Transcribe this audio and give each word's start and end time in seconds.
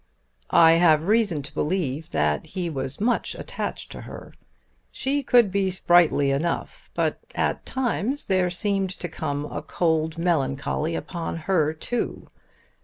"I 0.49 0.71
have 0.81 1.03
reason 1.03 1.43
to 1.43 1.53
believe 1.53 2.09
that 2.09 2.43
he 2.43 2.71
was 2.71 2.99
much 2.99 3.35
attached 3.35 3.91
to 3.91 4.01
her. 4.01 4.33
She 4.91 5.21
could 5.21 5.51
be 5.51 5.69
sprightly 5.69 6.31
enough; 6.31 6.89
but 6.95 7.19
at 7.35 7.67
times 7.67 8.25
there 8.25 8.49
seemed 8.49 8.89
to 8.99 9.07
come 9.07 9.45
a 9.45 9.61
cold 9.61 10.17
melancholy 10.17 10.95
upon 10.95 11.35
her 11.45 11.71
too. 11.71 12.25